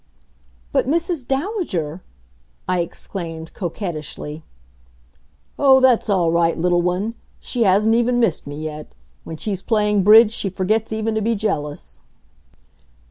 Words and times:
"But, 0.71 0.87
Mrs. 0.87 1.27
Dowager!" 1.27 2.01
I 2.67 2.79
exclaimed 2.79 3.53
coquettishly. 3.53 4.41
"Oh, 5.59 5.79
that's 5.79 6.09
all 6.09 6.31
right, 6.31 6.57
little 6.57 6.81
one! 6.81 7.13
She 7.39 7.65
hasn't 7.65 7.93
even 7.93 8.19
missed 8.19 8.47
me 8.47 8.59
yet. 8.63 8.95
When 9.25 9.37
she's 9.37 9.61
playing 9.61 10.01
Bridge 10.01 10.33
she 10.33 10.49
forgets 10.49 10.91
even 10.91 11.13
to 11.13 11.21
be 11.21 11.35
jealous." 11.35 12.01